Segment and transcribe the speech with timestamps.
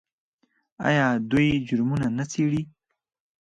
[0.87, 2.61] آیا دوی جرمونه نه څیړي؟